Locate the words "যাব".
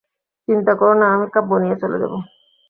2.01-2.13